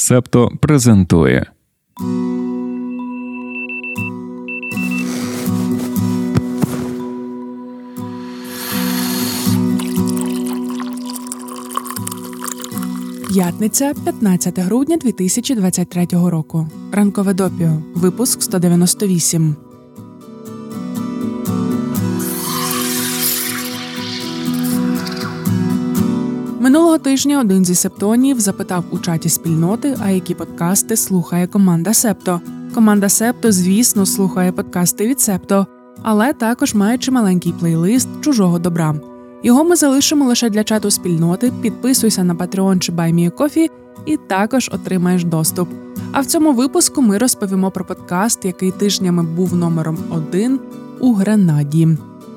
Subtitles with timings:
[0.00, 1.46] Септо презентує.
[13.28, 16.68] П'ятниця, 15 грудня 2023 року.
[16.92, 17.82] Ранкове допіо.
[17.94, 19.56] Випуск 198.
[27.18, 32.40] Тижня один зі септонів запитав у чаті спільноти, а які подкасти слухає команда Септо.
[32.74, 35.66] Команда Септо, звісно, слухає подкасти від Септо,
[36.02, 38.94] але також має чималенький плейлист чужого добра.
[39.42, 41.52] Його ми залишимо лише для чату спільноти.
[41.62, 43.70] Підписуйся на Patreon чи BuyMeACoffee
[44.06, 45.68] і також отримаєш доступ.
[46.12, 50.60] А в цьому випуску ми розповімо про подкаст, який тижнями був номером один
[51.00, 51.88] у Гренаді.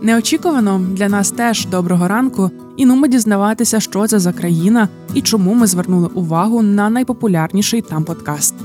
[0.02, 5.54] Неочікувано для нас теж доброго ранку, і нумо дізнаватися, що це за країна і чому
[5.54, 8.56] ми звернули увагу на найпопулярніший там подкаст.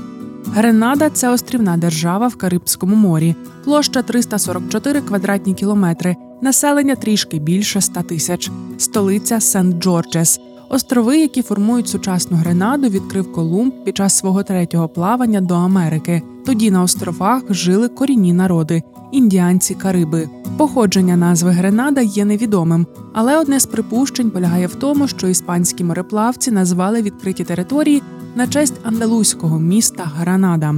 [0.53, 8.01] Гренада це острівна держава в Карибському морі, площа 344 квадратні кілометри, населення трішки більше 100
[8.01, 10.39] тисяч, столиця Сент-Джорджес.
[10.69, 16.21] Острови, які формують сучасну Гренаду, відкрив Колумб під час свого третього плавання до Америки.
[16.45, 20.29] Тоді на островах жили корінні народи індіанці Кариби.
[20.57, 26.51] Походження назви Гренада є невідомим, але одне з припущень полягає в тому, що іспанські мореплавці
[26.51, 28.01] назвали відкриті території
[28.35, 30.75] на честь андалузького міста Гранада.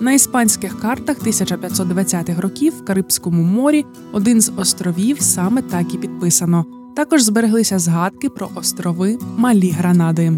[0.00, 6.81] На іспанських картах 1520-х років в Карибському морі один з островів саме так і підписано.
[6.94, 10.32] Також збереглися згадки про острови Малі Гранади.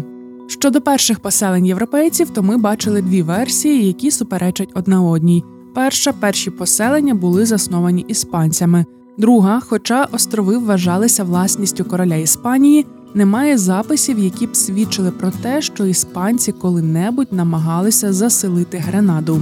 [0.47, 5.43] Щодо перших поселень європейців, то ми бачили дві версії, які суперечать одна одній.
[5.73, 8.85] Перша перші поселення були засновані іспанцями.
[9.17, 15.85] Друга, хоча острови вважалися власністю короля Іспанії, немає записів, які б свідчили про те, що
[15.85, 19.41] іспанці коли-небудь намагалися заселити Гренаду.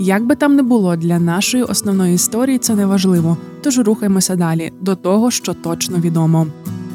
[0.00, 4.72] Як би там не було для нашої основної історії, це не важливо, тож рухаємося далі
[4.80, 6.46] до того, що точно відомо.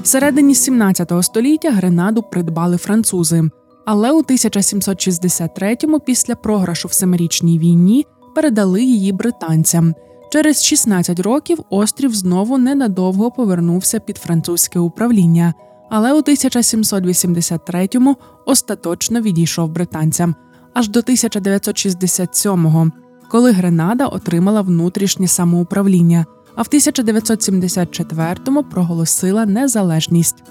[0.03, 3.49] Всередині 17 століття Гренаду придбали французи,
[3.85, 8.05] але у 1763-му, після програшу в Семирічній війні,
[8.35, 9.93] передали її британцям.
[10.31, 15.53] Через 16 років острів знову ненадовго повернувся під французьке управління,
[15.89, 20.35] але у 1783-му остаточно відійшов британцям
[20.73, 22.91] аж до 1967-го,
[23.29, 26.25] коли Гренада отримала внутрішнє самоуправління,
[26.55, 30.43] а в 1974-му проголосила незалежність.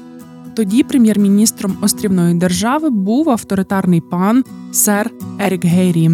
[0.55, 6.11] Тоді прем'єр-міністром острівної держави був авторитарний пан сер Ерік Гейрі.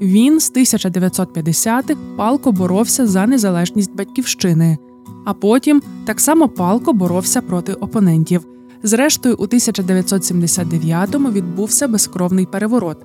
[0.00, 4.78] Він з 1950-х палко боровся за незалежність батьківщини,
[5.24, 8.46] а потім так само палко боровся проти опонентів.
[8.82, 12.98] Зрештою, у 1979-му відбувся безкровний переворот.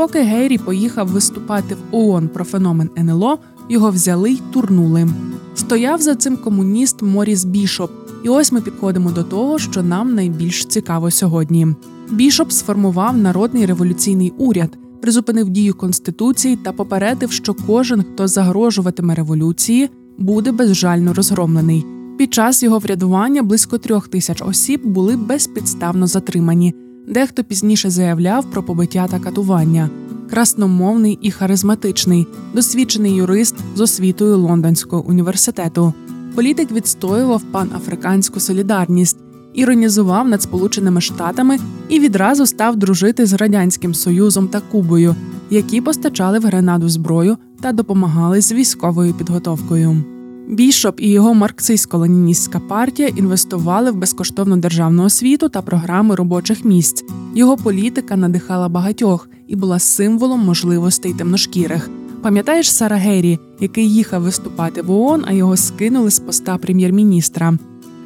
[0.00, 3.38] Поки Гейрі поїхав виступати в ООН про феномен НЛО,
[3.68, 5.08] його взяли й турнули.
[5.54, 7.90] Стояв за цим комуніст Моріс Бішоп,
[8.24, 11.66] і ось ми підходимо до того, що нам найбільш цікаво сьогодні.
[12.10, 19.90] Бішоп сформував народний революційний уряд призупинив дію конституції та попередив, що кожен, хто загрожуватиме революції,
[20.18, 21.86] буде безжально розгромлений.
[22.18, 26.74] Під час його врядування близько трьох тисяч осіб були безпідставно затримані.
[27.08, 29.90] Дехто пізніше заявляв про побиття та катування.
[30.30, 35.92] Красномовний і харизматичний, досвідчений юрист з освітою Лондонського університету.
[36.34, 39.16] Політик відстоював панафриканську солідарність
[39.54, 41.58] іронізував над Сполученими Штатами
[41.88, 45.16] і відразу став дружити з радянським союзом та Кубою,
[45.50, 50.04] які постачали в Гренаду зброю та допомагали з військовою підготовкою.
[50.50, 57.04] Бішоп і його марксистсько-леніністська партія інвестували в безкоштовну державну освіту та програми робочих місць.
[57.34, 61.90] Його політика надихала багатьох і була символом можливостей темношкірих.
[62.22, 67.58] Пам'ятаєш Сара Гейрі, який їхав виступати в ООН, а його скинули з поста прем'єр-міністра.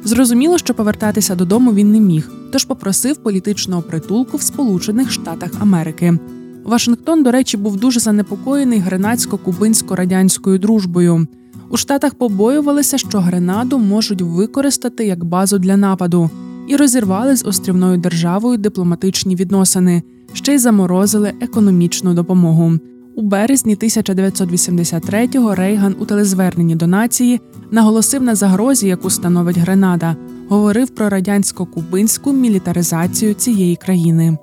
[0.03, 6.19] Зрозуміло, що повертатися додому він не міг, тож попросив політичного притулку в Сполучених Штатах Америки.
[6.63, 11.27] Вашингтон, до речі, був дуже занепокоєний гренадсько-кубинсько-радянською дружбою.
[11.69, 16.29] У Штатах побоювалися, що Гренаду можуть використати як базу для нападу,
[16.67, 20.03] і розірвали з острівною державою дипломатичні відносини,
[20.33, 22.73] ще й заморозили економічну допомогу.
[23.15, 27.41] У березні 1983-го Рейган у телезверненні до нації
[27.71, 30.15] наголосив на загрозі, яку становить Гренада,
[30.49, 34.37] говорив про радянсько-кубинську мілітаризацію цієї країни.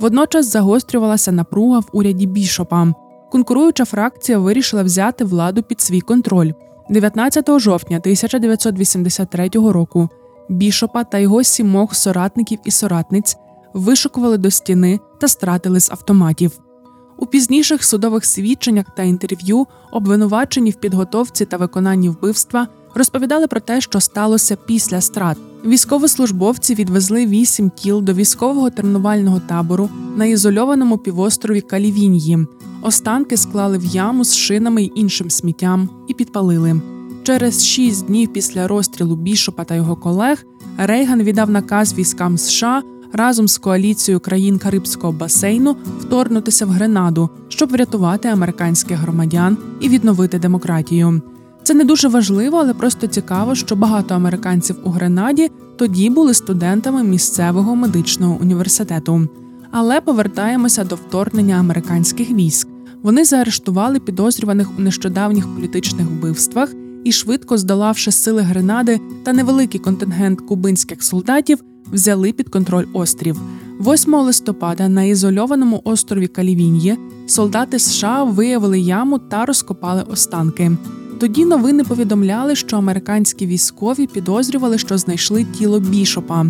[0.00, 2.94] Водночас загострювалася напруга в уряді Бішопа.
[3.30, 6.52] Конкуруюча фракція вирішила взяти владу під свій контроль
[6.90, 10.08] 19 жовтня 1983 року.
[10.48, 13.36] Бішопа та його сімох соратників і соратниць
[13.74, 16.60] вишукували до стіни та стратили з автоматів.
[17.18, 23.80] У пізніших судових свідченнях та інтерв'ю, обвинувачені в підготовці та виконанні вбивства, розповідали про те,
[23.80, 25.38] що сталося після страт.
[25.64, 32.46] Військовослужбовці відвезли вісім тіл до військового тренувального табору на ізольованому півострові Калівіньї.
[32.82, 36.80] Останки склали в яму з шинами й іншим сміттям і підпалили.
[37.22, 40.44] Через шість днів після розстрілу Бішопа та його колег
[40.76, 42.82] Рейган віддав наказ військам США
[43.12, 50.38] разом з коаліцією країн Карибського басейну вторгнутися в Гренаду, щоб врятувати американських громадян і відновити
[50.38, 51.22] демократію.
[51.68, 57.04] Це не дуже важливо, але просто цікаво, що багато американців у Гренаді тоді були студентами
[57.04, 59.28] місцевого медичного університету.
[59.70, 62.68] Але повертаємося до вторгнення американських військ.
[63.02, 66.72] Вони заарештували підозрюваних у нещодавніх політичних вбивствах
[67.04, 71.58] і, швидко здолавши сили Гренади та невеликий контингент кубинських солдатів,
[71.92, 73.40] взяли під контроль острів.
[73.80, 80.76] 8 листопада на ізольованому острові Калівін'є солдати США виявили яму та розкопали останки.
[81.18, 86.46] Тоді новини повідомляли, що американські військові підозрювали, що знайшли тіло бішопа.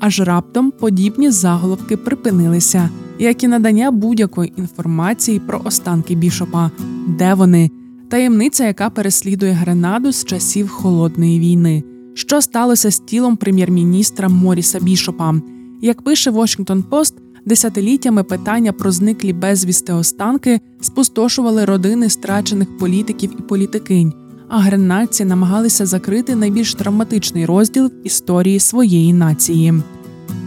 [0.00, 6.70] Аж раптом подібні заголовки припинилися, як і надання будь-якої інформації про останки бішопа,
[7.08, 7.70] де вони,
[8.10, 11.82] таємниця, яка переслідує Гренаду з часів холодної війни.
[12.14, 15.34] Що сталося з тілом прем'єр-міністра Моріса Бішопа?
[15.82, 17.14] Як пише Washington Post,
[17.46, 24.12] десятиліттями питання про зниклі безвісти останки спустошували родини страчених політиків і політикинь,
[24.48, 29.74] а гренадці намагалися закрити найбільш травматичний розділ в історії своєї нації.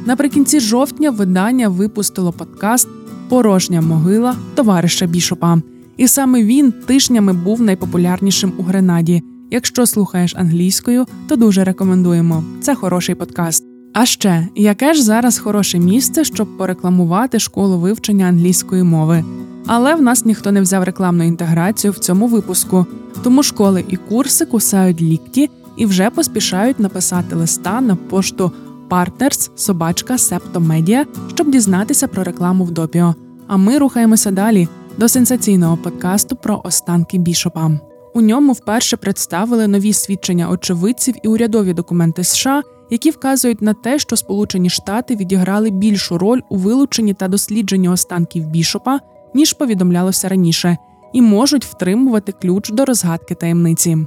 [0.06, 2.88] Наприкінці жовтня видання випустило подкаст
[3.30, 5.62] Порожня могила товариша Бішопа.
[5.98, 9.24] І саме він тижнями був найпопулярнішим у Гренаді.
[9.52, 12.44] Якщо слухаєш англійською, то дуже рекомендуємо.
[12.62, 13.75] Це хороший подкаст.
[13.96, 19.24] А ще яке ж зараз хороше місце, щоб порекламувати школу вивчення англійської мови.
[19.68, 22.86] Але в нас ніхто не взяв рекламну інтеграцію в цьому випуску,
[23.24, 28.52] тому школи і курси кусають лікті і вже поспішають написати листа на пошту
[28.90, 33.16] Partners собачка Септомедіа, щоб дізнатися про рекламу в допіо.
[33.48, 37.72] А ми рухаємося далі до сенсаційного подкасту про останки бішопа.
[38.14, 44.00] У ньому вперше представили нові свідчення очевидців і урядові документи США, які вказують на те,
[44.00, 49.00] що Сполучені Штати відіграли більшу роль у вилученні та дослідженні останків бішопа,
[49.34, 50.78] ніж повідомлялося раніше,
[51.14, 53.98] і можуть втримувати ключ до розгадки таємниці.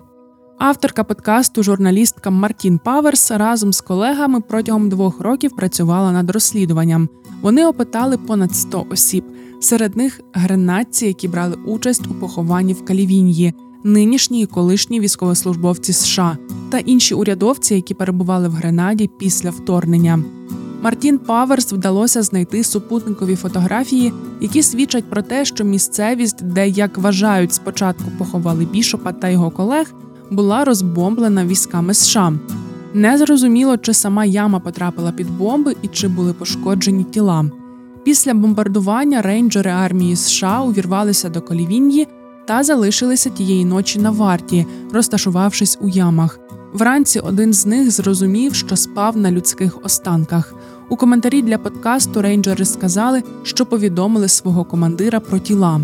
[0.59, 7.09] Авторка подкасту, журналістка Мартін Паверс разом з колегами протягом двох років працювала над розслідуванням.
[7.43, 9.25] Вони опитали понад 100 осіб,
[9.61, 13.55] серед них гренадці, які брали участь у похованні в Калівіньї
[13.85, 16.39] нинішні і колишні військовослужбовці США
[16.70, 20.23] та інші урядовці, які перебували в Гренаді після вторгнення.
[20.82, 27.53] Мартін Паверс вдалося знайти супутникові фотографії, які свідчать про те, що місцевість, де як вважають,
[27.53, 29.94] спочатку поховали бішопа та його колег,
[30.31, 32.32] була розбомблена військами США.
[32.94, 37.44] Незрозуміло, чи сама яма потрапила під бомби і чи були пошкоджені тіла.
[38.05, 42.06] Після бомбардування рейнджери армії США увірвалися до Колівіньї
[42.47, 46.41] та залишилися тієї ночі на варті, розташувавшись у ямах.
[46.73, 50.55] Вранці один з них зрозумів, що спав на людських останках.
[50.88, 55.81] У коментарі для подкасту рейнджери сказали, що повідомили свого командира про тіла.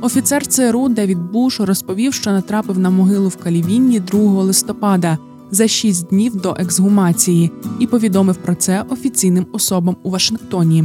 [0.00, 5.18] Офіцер ЦРУ Девід Буш розповів, що натрапив на могилу в Калівінні 2 листопада
[5.50, 10.84] за шість днів до ексгумації, і повідомив про це офіційним особам у Вашингтоні.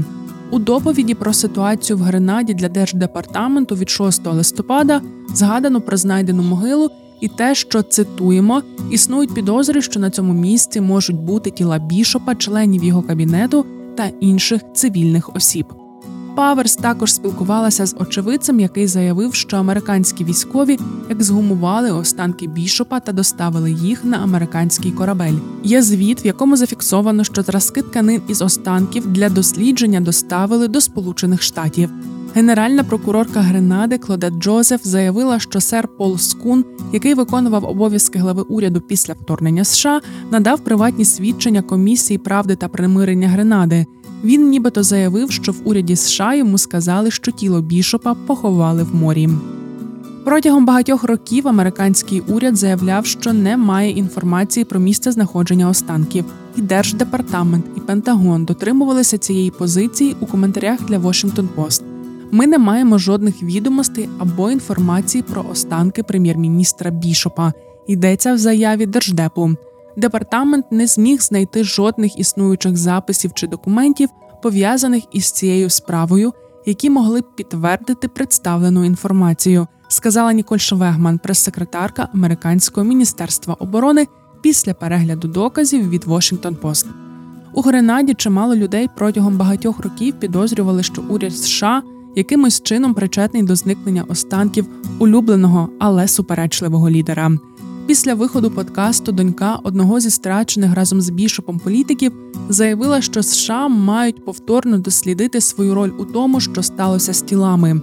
[0.51, 5.01] У доповіді про ситуацію в Гренаді для держдепартаменту від 6 листопада
[5.33, 6.89] згадано про знайдену могилу
[7.21, 12.83] і те, що цитуємо, існують підозри, що на цьому місці можуть бути тіла бішопа, членів
[12.83, 15.65] його кабінету та інших цивільних осіб.
[16.37, 23.71] Паверс також спілкувалася з очевидцем, який заявив, що американські військові ексгумували останки бішопа та доставили
[23.71, 25.33] їх на американський корабель.
[25.63, 31.41] Є звіт, в якому зафіксовано, що зразки тканин із останків для дослідження доставили до Сполучених
[31.41, 31.89] Штатів.
[32.35, 38.81] Генеральна прокурорка Гренади Клодет Джозеф заявила, що сер Пол Скун, який виконував обов'язки глави уряду
[38.81, 43.85] після вторгнення США, надав приватні свідчення комісії правди та примирення Гренади.
[44.23, 49.29] Він нібито заявив, що в уряді США йому сказали, що тіло бішопа поховали в морі.
[50.25, 56.25] Протягом багатьох років американський уряд заявляв, що не має інформації про місце знаходження останків,
[56.57, 61.86] і держдепартамент і Пентагон дотримувалися цієї позиції у коментарях для Washington Post.
[62.31, 67.53] Ми не маємо жодних відомостей або інформації про останки прем'єр-міністра Бішопа.
[67.87, 69.55] Йдеться в заяві держдепу
[69.97, 74.09] департамент не зміг знайти жодних існуючих записів чи документів,
[74.43, 76.33] пов'язаних із цією справою,
[76.65, 84.07] які могли б підтвердити представлену інформацію, сказала Ніколь Швегман, прес-секретарка Американського міністерства оборони
[84.41, 86.85] після перегляду доказів від Washington Post.
[87.53, 91.83] У Гренаді чимало людей протягом багатьох років підозрювали, що уряд США
[92.17, 94.65] якимось чином причетний до зникнення останків
[94.99, 97.31] улюбленого, але суперечливого лідера.
[97.87, 102.11] Після виходу подкасту донька одного зі страчених разом з бішопом політиків
[102.49, 107.81] заявила, що США мають повторно дослідити свою роль у тому, що сталося з тілами,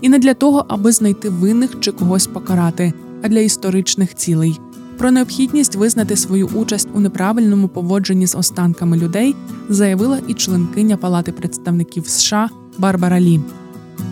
[0.00, 4.60] і не для того, аби знайти винних чи когось покарати, а для історичних цілей.
[4.98, 9.34] Про необхідність визнати свою участь у неправильному поводженні з останками людей
[9.68, 13.40] заявила і членкиня Палати представників США Барбара Лі.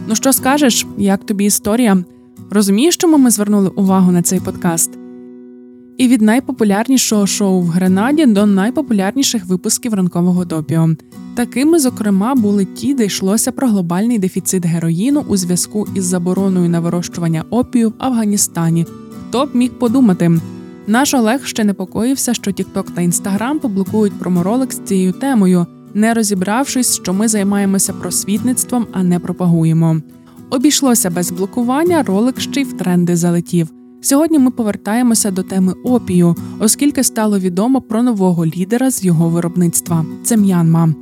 [0.07, 2.05] Ну що скажеш, як тобі історія?
[2.51, 4.91] Розумієш, чому ми звернули увагу на цей подкаст?
[5.99, 10.89] І від найпопулярнішого шоу в Гренаді до найпопулярніших випусків ранкового допіо.
[11.35, 16.81] Такими, зокрема, були ті, де йшлося про глобальний дефіцит героїну у зв'язку із забороною на
[16.81, 18.87] вирощування опію в Афганістані.
[19.29, 20.41] Хто б міг подумати?
[20.87, 26.95] Наш Олег ще непокоївся, що TikTok та Instagram публікують проморолик з цією темою, не розібравшись,
[26.95, 30.01] що ми займаємося просвітництвом, а не пропагуємо.
[30.51, 33.69] Обійшлося без блокування, ролик ще й в тренди залетів.
[34.03, 40.05] Сьогодні ми повертаємося до теми опію, оскільки стало відомо про нового лідера з його виробництва
[40.23, 40.95] це М'янма.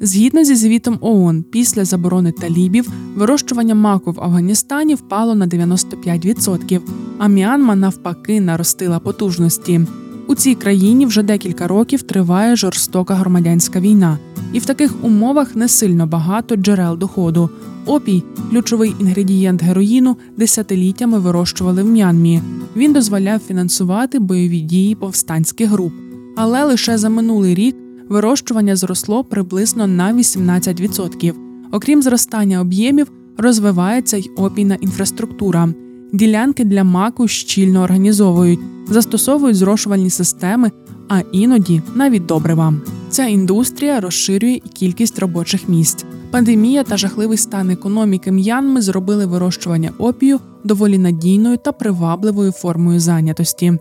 [0.00, 6.80] Згідно зі звітом ООН, після заборони талібів вирощування маку в Афганістані впало на 95%,
[7.18, 9.80] а Міанма навпаки наростила потужності.
[10.26, 14.18] У цій країні вже декілька років триває жорстока громадянська війна,
[14.52, 17.50] і в таких умовах не сильно багато джерел доходу.
[17.86, 22.42] Опій, ключовий інгредієнт героїну, десятиліттями вирощували в М'янмі.
[22.76, 25.92] Він дозволяв фінансувати бойові дії повстанських груп.
[26.36, 27.76] Але лише за минулий рік
[28.08, 31.34] вирощування зросло приблизно на 18%.
[31.72, 35.68] Окрім зростання об'ємів, розвивається й опійна інфраструктура.
[36.12, 40.70] Ділянки для маку щільно організовують, застосовують зрошувальні системи,
[41.08, 42.74] а іноді навіть добрива.
[43.10, 46.04] Ця індустрія розширює і кількість робочих місць.
[46.30, 53.78] Пандемія та жахливий стан економіки м'янми зробили вирощування опію доволі надійною та привабливою формою зайнятості.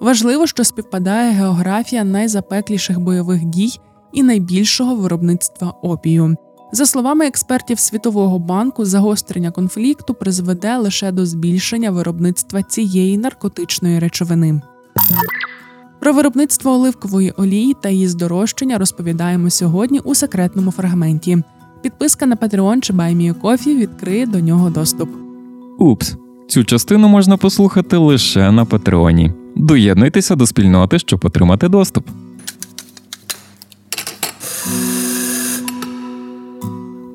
[0.00, 3.80] Важливо, що співпадає географія найзапекліших бойових дій
[4.12, 6.36] і найбільшого виробництва опію.
[6.72, 14.60] За словами експертів Світового банку, загострення конфлікту призведе лише до збільшення виробництва цієї наркотичної речовини.
[16.06, 21.38] Про виробництво оливкової олії та її здорожчання розповідаємо сьогодні у секретному фрагменті.
[21.82, 25.08] Підписка на Patreon чи BuyMeACoffee відкриє до нього доступ.
[25.78, 26.16] Упс,
[26.48, 29.32] цю частину можна послухати лише на Патреоні.
[29.56, 32.08] Доєднуйтеся до спільноти, щоб отримати доступ.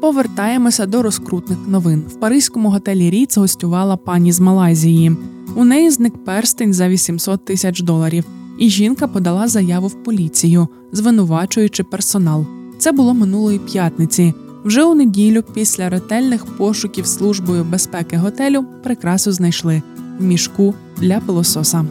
[0.01, 2.03] Повертаємося до розкрутних новин.
[2.07, 5.15] В паризькому готелі Ріц гостювала пані з Малайзії.
[5.55, 8.25] У неї зник перстень за 800 тисяч доларів,
[8.61, 12.45] і жінка подала заяву в поліцію, звинувачуючи персонал.
[12.77, 14.33] Це було минулої п'ятниці.
[14.63, 19.81] Вже у неділю, після ретельних пошуків службою безпеки готелю, прикрасу знайшли
[20.19, 21.85] в мішку для пилососа.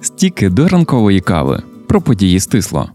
[0.00, 2.90] Стіки до ранкової кави про події стисло.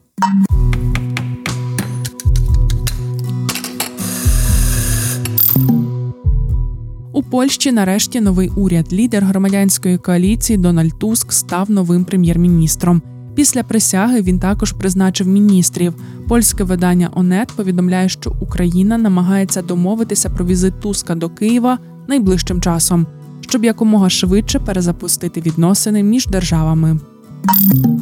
[7.30, 8.94] Польщі нарешті новий уряд.
[8.94, 13.02] Лідер громадянської коаліції Дональд Туск став новим прем'єр-міністром.
[13.36, 15.94] Після присяги він також призначив міністрів.
[16.28, 23.08] Польське видання ОНЕТ повідомляє, що Україна намагається домовитися про візит Туска до Києва найближчим часом,
[23.42, 27.00] щоб якомога швидше перезапустити відносини між державами.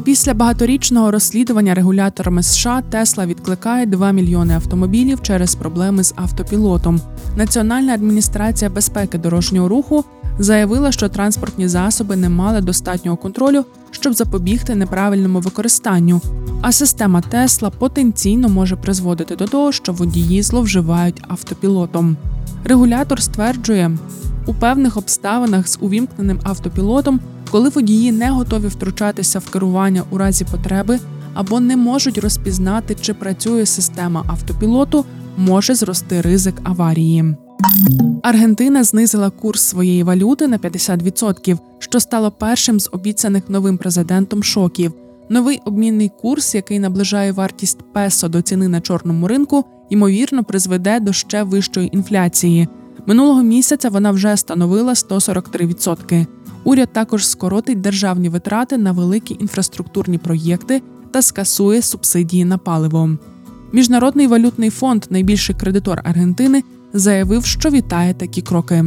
[0.04, 7.02] Після багаторічного розслідування регуляторами США Тесла відкликає 2 мільйони автомобілів через проблеми з автопілотом.
[7.38, 10.06] Національна адміністрація безпеки дорожнього руху
[10.40, 16.22] заявила, що транспортні засоби не мали достатнього контролю, щоб запобігти неправильному використанню.
[16.62, 22.18] А система Тесла потенційно може призводити до того, що водії зловживають автопілотом.
[22.64, 23.98] Регулятор стверджує,
[24.46, 27.20] у певних обставинах з увімкненим автопілотом,
[27.52, 31.00] коли водії не готові втручатися в керування у разі потреби
[31.34, 35.06] або не можуть розпізнати, чи працює система автопілоту,
[35.38, 37.36] може зрости ризик аварії.
[38.24, 44.94] Аргентина знизила курс своєї валюти на 50%, що стало першим з обіцяних новим президентом шоків.
[45.30, 51.14] Новий обмінний курс, який наближає вартість песо до ціни на чорному ринку, ймовірно призведе до
[51.14, 52.68] ще вищої інфляції.
[53.08, 56.26] Минулого місяця вона вже становила 143%.
[56.64, 60.82] Уряд також скоротить державні витрати на великі інфраструктурні проєкти
[61.12, 63.10] та скасує субсидії на паливо.
[63.72, 68.86] Міжнародний валютний фонд, найбільший кредитор Аргентини, заявив, що вітає такі кроки.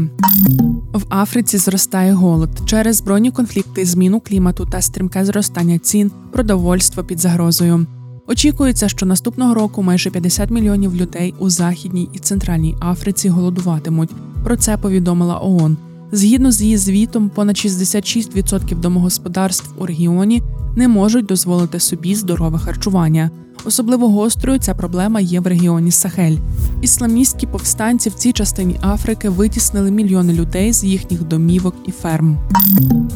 [0.92, 7.20] В Африці зростає голод через збройні конфлікти, зміну клімату та стрімке зростання цін, продовольство під
[7.20, 7.86] загрозою.
[8.30, 14.10] Очікується, що наступного року майже 50 мільйонів людей у західній і центральній Африці голодуватимуть.
[14.44, 15.76] Про це повідомила ООН.
[16.12, 20.42] Згідно з її звітом, понад 66% домогосподарств у регіоні
[20.76, 23.30] не можуть дозволити собі здорове харчування.
[23.64, 26.36] Особливо гострою ця проблема є в регіоні Сахель.
[26.82, 32.38] Ісламістські повстанці в цій частині Африки витіснили мільйони людей з їхніх домівок і ферм.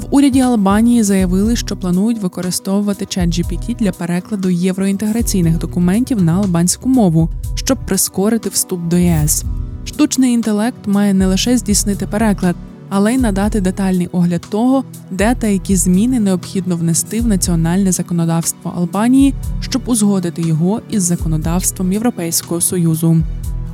[0.00, 7.30] В уряді Албанії заявили, що планують використовувати ChatGPT для перекладу євроінтеграційних документів на албанську мову,
[7.54, 9.44] щоб прискорити вступ до ЄС.
[9.84, 12.56] Штучний інтелект має не лише здійснити переклад
[12.94, 18.72] але й надати детальний огляд того, де та які зміни необхідно внести в національне законодавство
[18.76, 23.16] Албанії, щоб узгодити його із законодавством Європейського союзу.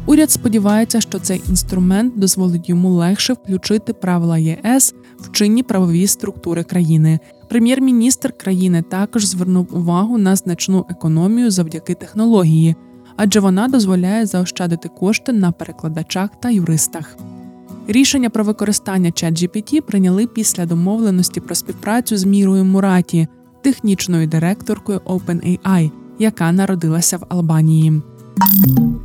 [0.07, 6.63] Уряд сподівається, що цей інструмент дозволить йому легше включити правила ЄС в чинні правові структури
[6.63, 7.19] країни.
[7.49, 12.77] Прем'єр-міністр країни також звернув увагу на значну економію завдяки технології,
[13.17, 17.17] адже вона дозволяє заощадити кошти на перекладачах та юристах.
[17.89, 23.29] Рішення про використання ChatGPT прийняли після домовленості про співпрацю з Мірою Мураті,
[23.63, 28.03] технічною директоркою OpenAI, яка народилася в Албанії.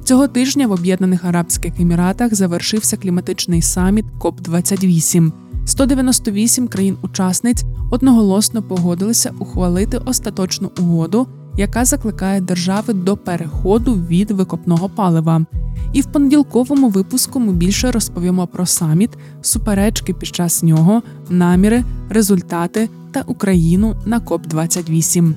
[0.03, 5.33] Цього тижня в Об'єднаних Арабських Еміратах завершився кліматичний саміт КОП 28
[5.65, 15.45] 198 країн-учасниць одноголосно погодилися ухвалити остаточну угоду, яка закликає держави до переходу від викопного палива.
[15.93, 19.10] І в понеділковому випуску ми більше розповімо про саміт,
[19.41, 25.36] суперечки під час нього, наміри, результати та Україну на КОП 28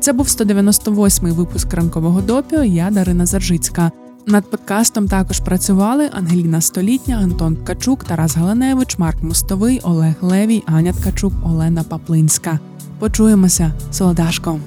[0.00, 2.64] Це був 198-й випуск ранкового допіо.
[2.64, 3.92] Я Дарина Заржицька.
[4.28, 10.92] Над подкастом також працювали Ангеліна Столітня, Антон Ткачук, Тарас Галаневич, Марк Мостовий, Олег Левій, Аня
[10.92, 12.58] Ткачук, Олена Паплинська.
[12.98, 14.58] Почуємося, солодашко.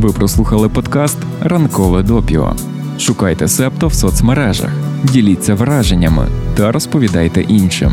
[0.00, 2.56] Ви прослухали подкаст Ранкове допіо.
[2.98, 4.70] Шукайте септо в соцмережах,
[5.04, 7.92] діліться враженнями та розповідайте іншим.